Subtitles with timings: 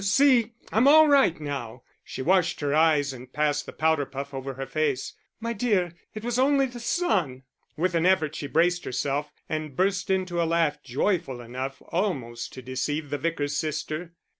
[0.03, 4.55] See, I'm all right now." She washed her eyes and passed the powder puff over
[4.55, 5.13] her face.
[5.39, 7.43] "My dear, it was only the sun."
[7.77, 12.63] With an effort she braced herself, and burst into a laugh joyful enough almost to
[12.63, 14.13] deceive the Vicar's sister.